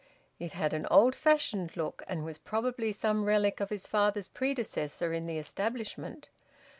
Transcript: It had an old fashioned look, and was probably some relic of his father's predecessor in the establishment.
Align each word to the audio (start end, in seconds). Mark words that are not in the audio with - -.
It 0.39 0.53
had 0.53 0.73
an 0.73 0.87
old 0.89 1.13
fashioned 1.13 1.77
look, 1.77 2.01
and 2.07 2.25
was 2.25 2.39
probably 2.39 2.91
some 2.91 3.25
relic 3.25 3.59
of 3.59 3.69
his 3.69 3.85
father's 3.85 4.27
predecessor 4.29 5.13
in 5.13 5.27
the 5.27 5.37
establishment. 5.37 6.27